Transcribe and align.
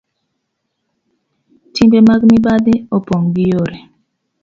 Timbe 1.73 1.99
mag 2.07 2.21
mibadhi 2.29 2.73
opong' 2.95 3.25
gi 3.33 3.43
yore 3.51 3.77